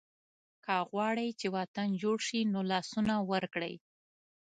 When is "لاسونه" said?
2.71-3.13